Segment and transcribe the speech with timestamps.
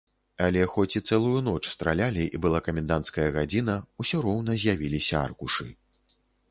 [0.43, 5.67] Але хоць і цэлую ноч стралялі і была каменданцкая гадзіна, усё роўна з'явіліся аркушы.